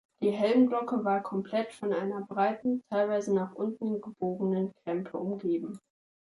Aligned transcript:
Die 0.23 0.31
Helmglocke 0.31 1.05
war 1.05 1.21
komplett 1.21 1.73
von 1.73 1.93
einer 1.93 2.21
breiten, 2.21 2.81
teilweise 2.89 3.35
nach 3.35 3.53
unten 3.53 4.01
gebogenen 4.01 4.73
Krempe 4.83 5.15
umgeben. 5.19 5.77